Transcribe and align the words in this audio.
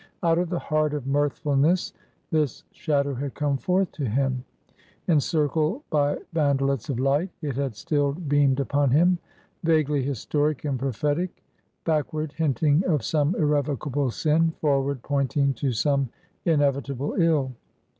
Out 0.23 0.39
of 0.39 0.49
the 0.49 0.57
heart 0.57 0.95
of 0.95 1.05
mirthfulness, 1.05 1.93
this 2.31 2.63
shadow 2.71 3.13
had 3.13 3.35
come 3.35 3.55
forth 3.59 3.91
to 3.91 4.05
him. 4.05 4.45
Encircled 5.07 5.83
by 5.91 6.17
bandelets 6.33 6.89
of 6.89 6.97
light, 6.99 7.29
it 7.43 7.55
had 7.55 7.75
still 7.75 8.11
beamed 8.13 8.59
upon 8.59 8.89
him; 8.89 9.19
vaguely 9.63 10.01
historic 10.01 10.65
and 10.65 10.79
prophetic; 10.79 11.43
backward, 11.85 12.31
hinting 12.33 12.83
of 12.85 13.03
some 13.05 13.35
irrevocable 13.35 14.09
sin; 14.09 14.53
forward, 14.59 15.03
pointing 15.03 15.53
to 15.53 15.71
some 15.71 16.09
inevitable 16.45 17.13
ill. 17.19 17.51